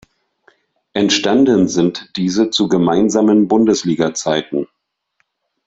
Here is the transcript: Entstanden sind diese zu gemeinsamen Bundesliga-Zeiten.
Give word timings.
Entstanden 0.93 1.67
sind 1.67 2.11
diese 2.17 2.49
zu 2.49 2.67
gemeinsamen 2.67 3.47
Bundesliga-Zeiten. 3.47 4.65